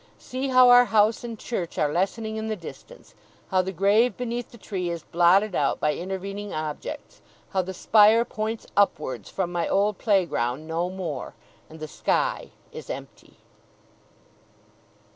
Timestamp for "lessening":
1.93-2.35